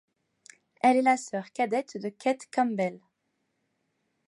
Elle 0.81 0.97
est 0.97 1.01
la 1.03 1.15
sœur 1.15 1.51
cadette 1.51 1.95
de 2.01 2.09
Cate 2.09 2.49
Campbell. 2.51 2.99